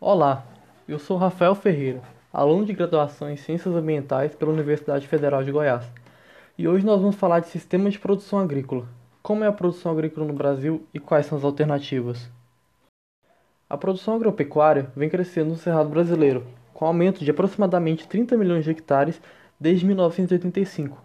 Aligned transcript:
Olá, 0.00 0.46
eu 0.86 0.96
sou 0.96 1.16
Rafael 1.16 1.56
Ferreira, 1.56 2.00
aluno 2.32 2.64
de 2.64 2.72
graduação 2.72 3.28
em 3.28 3.36
Ciências 3.36 3.74
Ambientais 3.74 4.32
pela 4.32 4.52
Universidade 4.52 5.08
Federal 5.08 5.42
de 5.42 5.50
Goiás. 5.50 5.90
E 6.56 6.68
hoje 6.68 6.86
nós 6.86 7.00
vamos 7.00 7.16
falar 7.16 7.40
de 7.40 7.48
sistema 7.48 7.90
de 7.90 7.98
produção 7.98 8.38
agrícola. 8.38 8.86
Como 9.20 9.42
é 9.42 9.48
a 9.48 9.52
produção 9.52 9.90
agrícola 9.90 10.24
no 10.24 10.32
Brasil 10.32 10.86
e 10.94 11.00
quais 11.00 11.26
são 11.26 11.36
as 11.36 11.42
alternativas? 11.42 12.30
A 13.68 13.76
produção 13.76 14.14
agropecuária 14.14 14.88
vem 14.94 15.10
crescendo 15.10 15.50
no 15.50 15.56
Cerrado 15.56 15.88
brasileiro, 15.88 16.46
com 16.72 16.86
aumento 16.86 17.24
de 17.24 17.32
aproximadamente 17.32 18.06
30 18.06 18.36
milhões 18.36 18.62
de 18.62 18.70
hectares 18.70 19.20
desde 19.58 19.84
1985 19.84 20.96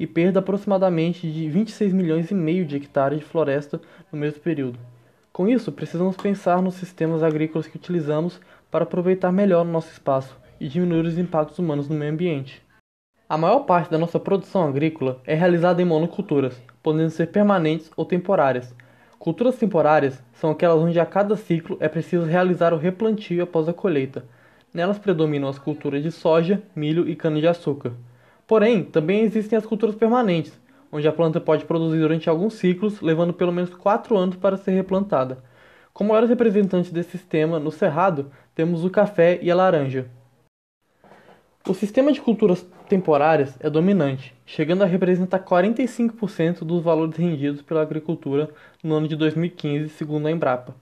e 0.00 0.06
perda 0.06 0.38
aproximadamente 0.38 1.30
de 1.30 1.50
26 1.50 1.92
milhões 1.92 2.30
e 2.30 2.34
meio 2.34 2.64
de 2.64 2.76
hectares 2.76 3.18
de 3.18 3.26
floresta 3.26 3.78
no 4.10 4.18
mesmo 4.18 4.40
período. 4.40 4.78
Com 5.38 5.46
isso, 5.46 5.70
precisamos 5.70 6.16
pensar 6.16 6.60
nos 6.60 6.74
sistemas 6.74 7.22
agrícolas 7.22 7.68
que 7.68 7.76
utilizamos 7.76 8.40
para 8.72 8.82
aproveitar 8.82 9.30
melhor 9.30 9.64
o 9.64 9.70
nosso 9.70 9.92
espaço 9.92 10.36
e 10.58 10.66
diminuir 10.66 11.06
os 11.06 11.16
impactos 11.16 11.60
humanos 11.60 11.88
no 11.88 11.94
meio 11.94 12.10
ambiente. 12.10 12.60
A 13.28 13.38
maior 13.38 13.60
parte 13.60 13.88
da 13.88 13.98
nossa 13.98 14.18
produção 14.18 14.66
agrícola 14.66 15.22
é 15.24 15.36
realizada 15.36 15.80
em 15.80 15.84
monoculturas, 15.84 16.60
podendo 16.82 17.10
ser 17.10 17.28
permanentes 17.28 17.88
ou 17.96 18.04
temporárias. 18.04 18.74
Culturas 19.16 19.54
temporárias 19.54 20.20
são 20.32 20.50
aquelas 20.50 20.82
onde 20.82 20.98
a 20.98 21.06
cada 21.06 21.36
ciclo 21.36 21.76
é 21.78 21.88
preciso 21.88 22.24
realizar 22.24 22.74
o 22.74 22.76
replantio 22.76 23.40
após 23.40 23.68
a 23.68 23.72
colheita. 23.72 24.24
Nelas 24.74 24.98
predominam 24.98 25.48
as 25.48 25.56
culturas 25.56 26.02
de 26.02 26.10
soja, 26.10 26.60
milho 26.74 27.08
e 27.08 27.14
cana-de-açúcar. 27.14 27.92
Porém, 28.44 28.82
também 28.82 29.20
existem 29.20 29.56
as 29.56 29.64
culturas 29.64 29.94
permanentes, 29.94 30.58
onde 30.90 31.06
a 31.06 31.12
planta 31.12 31.40
pode 31.40 31.64
produzir 31.64 32.00
durante 32.00 32.28
alguns 32.28 32.54
ciclos, 32.54 33.00
levando 33.00 33.32
pelo 33.32 33.52
menos 33.52 33.74
4 33.74 34.16
anos 34.16 34.36
para 34.36 34.56
ser 34.56 34.72
replantada. 34.72 35.38
Como 35.92 36.10
maiores 36.10 36.30
representantes 36.30 36.90
desse 36.90 37.12
sistema, 37.12 37.58
no 37.58 37.70
Cerrado, 37.70 38.30
temos 38.54 38.84
o 38.84 38.90
café 38.90 39.38
e 39.42 39.50
a 39.50 39.54
laranja. 39.54 40.10
O 41.68 41.74
sistema 41.74 42.12
de 42.12 42.20
culturas 42.20 42.66
temporárias 42.88 43.56
é 43.60 43.68
dominante, 43.68 44.34
chegando 44.46 44.82
a 44.82 44.86
representar 44.86 45.40
45% 45.40 46.60
dos 46.64 46.82
valores 46.82 47.16
rendidos 47.16 47.60
pela 47.60 47.82
agricultura 47.82 48.48
no 48.82 48.94
ano 48.94 49.06
de 49.06 49.16
2015, 49.16 49.90
segundo 49.90 50.28
a 50.28 50.30
Embrapa. 50.30 50.74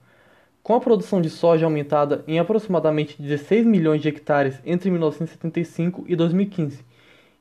Com 0.63 0.75
a 0.75 0.79
produção 0.79 1.19
de 1.19 1.29
soja 1.29 1.65
aumentada 1.65 2.23
em 2.27 2.39
aproximadamente 2.39 3.21
16 3.21 3.65
milhões 3.65 4.01
de 4.01 4.09
hectares 4.09 4.61
entre 4.65 4.89
1975 4.89 6.05
e 6.07 6.15
2015, 6.15 6.85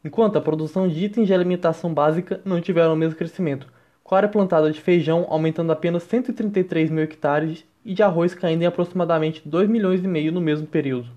enquanto 0.07 0.37
a 0.37 0.41
produção 0.41 0.87
de 0.87 1.05
itens 1.05 1.27
de 1.27 1.35
alimentação 1.35 1.93
básica 1.93 2.41
não 2.45 2.61
tiveram 2.61 2.95
o 2.95 2.97
mesmo 2.97 3.17
crescimento, 3.17 3.67
com 4.05 4.15
a 4.15 4.19
área 4.19 4.29
plantada 4.29 4.71
de 4.71 4.81
feijão 4.81 5.27
aumentando 5.29 5.73
apenas 5.73 6.05
133 6.05 6.91
mil 6.91 7.03
hectares 7.03 7.65
e 7.85 7.93
de 7.93 8.05
arroz 8.05 8.33
caindo 8.33 8.62
em 8.62 8.67
aproximadamente 8.67 9.43
2 9.45 9.69
milhões 9.69 10.05
e 10.05 10.07
meio 10.07 10.31
no 10.31 10.41
mesmo 10.41 10.65
período. 10.65 11.09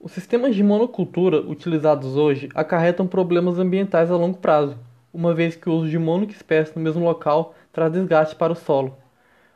Os 0.00 0.10
sistemas 0.10 0.56
de 0.56 0.62
monocultura 0.62 1.40
utilizados 1.40 2.16
hoje 2.16 2.48
acarretam 2.52 3.06
problemas 3.06 3.60
ambientais 3.60 4.10
a 4.10 4.16
longo 4.16 4.38
prazo, 4.38 4.76
uma 5.14 5.32
vez 5.32 5.54
que 5.54 5.70
o 5.70 5.74
uso 5.74 5.88
de 5.88 6.32
espécie 6.32 6.72
no 6.74 6.82
mesmo 6.82 7.04
local 7.04 7.54
traz 7.72 7.92
desgaste 7.92 8.34
para 8.34 8.52
o 8.52 8.56
solo. 8.56 8.96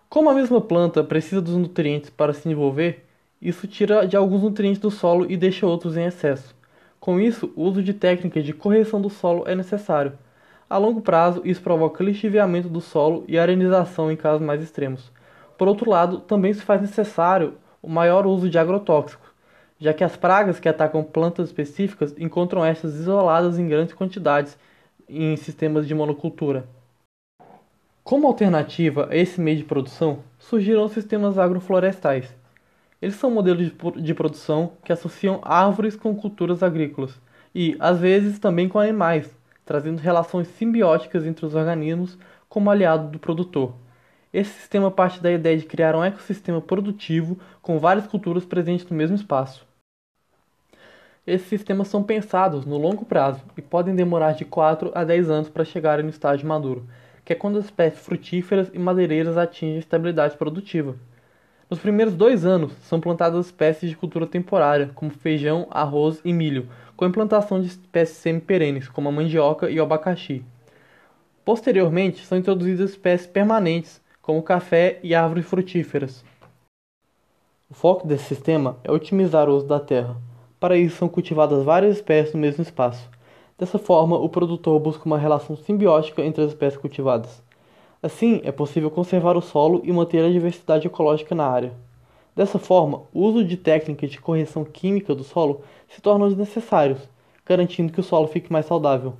Como 0.08 0.30
a 0.30 0.34
mesma 0.34 0.60
planta 0.60 1.02
precisa 1.02 1.42
dos 1.42 1.56
nutrientes 1.56 2.10
para 2.10 2.32
se 2.32 2.44
desenvolver, 2.44 3.04
isso 3.40 3.66
tira 3.66 4.06
de 4.06 4.16
alguns 4.16 4.42
nutrientes 4.42 4.80
do 4.80 4.92
solo 4.92 5.28
e 5.28 5.36
deixa 5.36 5.66
outros 5.66 5.96
em 5.96 6.04
excesso. 6.04 6.61
Com 7.02 7.18
isso, 7.18 7.52
o 7.56 7.64
uso 7.64 7.82
de 7.82 7.92
técnicas 7.92 8.44
de 8.44 8.52
correção 8.52 9.00
do 9.02 9.10
solo 9.10 9.42
é 9.48 9.56
necessário. 9.56 10.12
A 10.70 10.78
longo 10.78 11.00
prazo, 11.00 11.42
isso 11.44 11.60
provoca 11.60 12.04
lixiviamento 12.04 12.68
do 12.68 12.80
solo 12.80 13.24
e 13.26 13.36
arenização 13.36 14.08
em 14.08 14.14
casos 14.14 14.46
mais 14.46 14.62
extremos. 14.62 15.10
Por 15.58 15.66
outro 15.66 15.90
lado, 15.90 16.20
também 16.20 16.54
se 16.54 16.62
faz 16.62 16.80
necessário 16.80 17.54
o 17.82 17.88
maior 17.88 18.24
uso 18.24 18.48
de 18.48 18.56
agrotóxicos, 18.56 19.28
já 19.80 19.92
que 19.92 20.04
as 20.04 20.16
pragas 20.16 20.60
que 20.60 20.68
atacam 20.68 21.02
plantas 21.02 21.48
específicas 21.48 22.14
encontram 22.16 22.64
estas 22.64 22.94
isoladas 22.94 23.58
em 23.58 23.66
grandes 23.66 23.94
quantidades 23.94 24.56
em 25.08 25.36
sistemas 25.36 25.88
de 25.88 25.96
monocultura. 25.96 26.68
Como 28.04 28.28
alternativa 28.28 29.08
a 29.10 29.16
esse 29.16 29.40
meio 29.40 29.56
de 29.56 29.64
produção, 29.64 30.20
surgiram 30.38 30.86
sistemas 30.86 31.36
agroflorestais, 31.36 32.32
eles 33.02 33.16
são 33.16 33.32
modelos 33.32 33.72
de 33.96 34.14
produção 34.14 34.74
que 34.84 34.92
associam 34.92 35.40
árvores 35.42 35.96
com 35.96 36.14
culturas 36.14 36.62
agrícolas 36.62 37.20
e, 37.52 37.76
às 37.80 37.98
vezes, 37.98 38.38
também 38.38 38.68
com 38.68 38.78
animais, 38.78 39.36
trazendo 39.64 39.98
relações 39.98 40.46
simbióticas 40.46 41.26
entre 41.26 41.44
os 41.44 41.56
organismos 41.56 42.16
como 42.48 42.70
aliado 42.70 43.08
do 43.08 43.18
produtor. 43.18 43.74
Esse 44.32 44.52
sistema 44.52 44.88
parte 44.88 45.20
da 45.20 45.32
ideia 45.32 45.58
de 45.58 45.66
criar 45.66 45.96
um 45.96 46.04
ecossistema 46.04 46.60
produtivo 46.60 47.36
com 47.60 47.76
várias 47.76 48.06
culturas 48.06 48.44
presentes 48.44 48.88
no 48.88 48.96
mesmo 48.96 49.16
espaço. 49.16 49.66
Esses 51.26 51.48
sistemas 51.48 51.88
são 51.88 52.04
pensados 52.04 52.64
no 52.64 52.78
longo 52.78 53.04
prazo 53.04 53.42
e 53.56 53.62
podem 53.62 53.96
demorar 53.96 54.32
de 54.32 54.44
4 54.44 54.92
a 54.94 55.02
10 55.02 55.28
anos 55.28 55.48
para 55.48 55.64
chegarem 55.64 56.04
no 56.04 56.10
estágio 56.10 56.46
maduro, 56.46 56.86
que 57.24 57.32
é 57.32 57.36
quando 57.36 57.58
as 57.58 57.64
espécies 57.64 58.04
frutíferas 58.04 58.70
e 58.72 58.78
madeireiras 58.78 59.36
atingem 59.36 59.78
estabilidade 59.78 60.36
produtiva. 60.36 60.96
Nos 61.72 61.80
primeiros 61.80 62.12
dois 62.12 62.44
anos, 62.44 62.70
são 62.82 63.00
plantadas 63.00 63.46
espécies 63.46 63.88
de 63.88 63.96
cultura 63.96 64.26
temporária, 64.26 64.90
como 64.94 65.10
feijão, 65.10 65.66
arroz 65.70 66.20
e 66.22 66.30
milho, 66.30 66.68
com 66.94 67.06
implantação 67.06 67.62
de 67.62 67.68
espécies 67.68 68.18
semi-perenes, 68.18 68.90
como 68.90 69.08
a 69.08 69.12
mandioca 69.12 69.70
e 69.70 69.80
o 69.80 69.82
abacaxi. 69.82 70.44
Posteriormente, 71.42 72.26
são 72.26 72.36
introduzidas 72.36 72.90
espécies 72.90 73.26
permanentes, 73.26 74.02
como 74.20 74.42
café 74.42 75.00
e 75.02 75.14
árvores 75.14 75.46
frutíferas. 75.46 76.22
O 77.70 77.74
foco 77.74 78.06
desse 78.06 78.24
sistema 78.24 78.76
é 78.84 78.92
otimizar 78.92 79.48
o 79.48 79.56
uso 79.56 79.66
da 79.66 79.80
terra. 79.80 80.14
Para 80.60 80.76
isso, 80.76 80.98
são 80.98 81.08
cultivadas 81.08 81.64
várias 81.64 81.96
espécies 81.96 82.34
no 82.34 82.40
mesmo 82.40 82.60
espaço. 82.60 83.08
Dessa 83.56 83.78
forma, 83.78 84.18
o 84.18 84.28
produtor 84.28 84.78
busca 84.78 85.06
uma 85.06 85.16
relação 85.16 85.56
simbiótica 85.56 86.22
entre 86.22 86.44
as 86.44 86.50
espécies 86.50 86.78
cultivadas. 86.78 87.42
Assim, 88.02 88.40
é 88.42 88.50
possível 88.50 88.90
conservar 88.90 89.36
o 89.36 89.40
solo 89.40 89.80
e 89.84 89.92
manter 89.92 90.24
a 90.24 90.30
diversidade 90.30 90.88
ecológica 90.88 91.36
na 91.36 91.46
área. 91.46 91.72
Dessa 92.34 92.58
forma, 92.58 93.02
o 93.14 93.20
uso 93.20 93.44
de 93.44 93.56
técnicas 93.56 94.10
de 94.10 94.20
correção 94.20 94.64
química 94.64 95.14
do 95.14 95.22
solo 95.22 95.60
se 95.86 96.00
tornam 96.02 96.26
desnecessários, 96.26 96.98
garantindo 97.46 97.92
que 97.92 98.00
o 98.00 98.02
solo 98.02 98.26
fique 98.26 98.52
mais 98.52 98.66
saudável. 98.66 99.14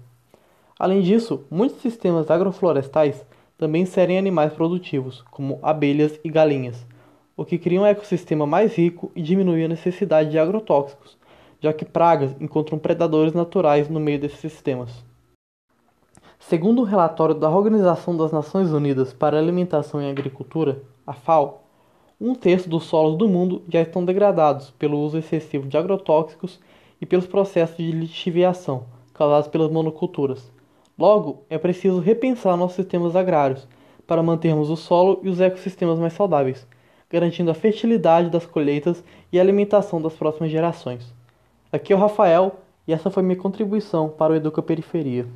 Além 0.76 1.00
disso, 1.00 1.44
muitos 1.48 1.80
sistemas 1.80 2.28
agroflorestais 2.28 3.24
também 3.56 3.82
inserem 3.82 4.18
animais 4.18 4.52
produtivos, 4.52 5.22
como 5.30 5.60
abelhas 5.62 6.18
e 6.24 6.28
galinhas, 6.28 6.84
o 7.36 7.44
que 7.44 7.58
cria 7.58 7.80
um 7.80 7.86
ecossistema 7.86 8.46
mais 8.46 8.74
rico 8.74 9.12
e 9.14 9.22
diminui 9.22 9.64
a 9.64 9.68
necessidade 9.68 10.30
de 10.30 10.40
agrotóxicos, 10.40 11.16
já 11.60 11.72
que 11.72 11.84
pragas 11.84 12.34
encontram 12.40 12.80
predadores 12.80 13.32
naturais 13.32 13.88
no 13.88 14.00
meio 14.00 14.18
desses 14.18 14.40
sistemas. 14.40 15.11
Segundo 16.52 16.82
o 16.82 16.84
relatório 16.84 17.34
da 17.34 17.48
Organização 17.48 18.14
das 18.14 18.30
Nações 18.30 18.70
Unidas 18.72 19.10
para 19.10 19.38
a 19.38 19.40
Alimentação 19.40 20.02
e 20.02 20.10
Agricultura, 20.10 20.82
a 21.06 21.14
FAO, 21.14 21.62
um 22.20 22.34
terço 22.34 22.68
dos 22.68 22.84
solos 22.84 23.16
do 23.16 23.26
mundo 23.26 23.62
já 23.70 23.80
estão 23.80 24.04
degradados 24.04 24.70
pelo 24.72 24.98
uso 24.98 25.16
excessivo 25.16 25.66
de 25.66 25.78
agrotóxicos 25.78 26.60
e 27.00 27.06
pelos 27.06 27.26
processos 27.26 27.78
de 27.78 27.90
lixiviação 27.90 28.84
causados 29.14 29.48
pelas 29.48 29.70
monoculturas. 29.70 30.52
Logo, 30.98 31.42
é 31.48 31.56
preciso 31.56 32.00
repensar 32.00 32.54
nossos 32.54 32.76
sistemas 32.76 33.16
agrários 33.16 33.66
para 34.06 34.22
mantermos 34.22 34.68
o 34.68 34.76
solo 34.76 35.20
e 35.22 35.30
os 35.30 35.40
ecossistemas 35.40 35.98
mais 35.98 36.12
saudáveis, 36.12 36.68
garantindo 37.08 37.50
a 37.50 37.54
fertilidade 37.54 38.28
das 38.28 38.44
colheitas 38.44 39.02
e 39.32 39.38
a 39.38 39.42
alimentação 39.42 40.02
das 40.02 40.12
próximas 40.12 40.52
gerações. 40.52 41.14
Aqui 41.72 41.94
é 41.94 41.96
o 41.96 41.98
Rafael 41.98 42.56
e 42.86 42.92
essa 42.92 43.08
foi 43.08 43.22
minha 43.22 43.38
contribuição 43.38 44.10
para 44.10 44.34
o 44.34 44.36
Educa 44.36 44.60
Periferia. 44.60 45.26